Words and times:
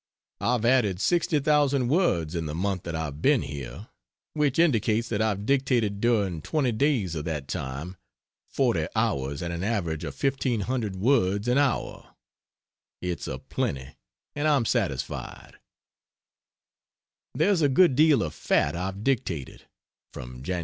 I've 0.39 0.65
added 0.65 0.99
60,000 0.99 1.87
words 1.87 2.33
in 2.33 2.47
the 2.47 2.55
month 2.55 2.81
that 2.85 2.95
I've 2.95 3.21
been 3.21 3.43
here; 3.43 3.89
which 4.33 4.57
indicates 4.57 5.07
that 5.09 5.21
I've 5.21 5.45
dictated 5.45 6.01
during 6.01 6.41
20 6.41 6.71
days 6.71 7.13
of 7.13 7.23
that 7.25 7.47
time 7.47 7.97
40 8.47 8.87
hours, 8.95 9.43
at 9.43 9.51
an 9.51 9.63
average 9.63 10.03
of 10.03 10.15
1,500 10.19 10.95
words 10.95 11.47
an 11.47 11.59
hour. 11.59 12.15
It's 12.99 13.27
a 13.27 13.37
plenty, 13.37 13.89
and 14.35 14.47
I 14.47 14.55
am 14.55 14.65
satisfied. 14.65 15.59
There's 17.35 17.61
a 17.61 17.69
good 17.69 17.95
deal 17.95 18.23
of 18.23 18.33
"fat" 18.33 18.75
I've 18.75 19.03
dictated, 19.03 19.67
(from 20.11 20.41
Jan. 20.41 20.59